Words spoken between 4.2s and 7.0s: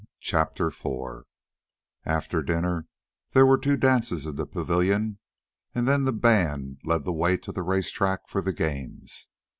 in the pavilion, and then the band